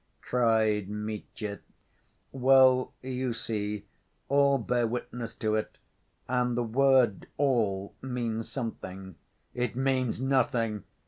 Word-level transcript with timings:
cried 0.23 0.89
Mitya. 0.89 1.59
"Well, 2.31 2.91
you 3.03 3.33
see, 3.33 3.85
all 4.29 4.57
bear 4.57 4.87
witness 4.87 5.35
to 5.35 5.53
it. 5.53 5.77
And 6.27 6.57
the 6.57 6.63
word 6.63 7.27
all 7.37 7.93
means 8.01 8.49
something." 8.49 9.13
"It 9.53 9.75
means 9.75 10.19
nothing. 10.19 10.85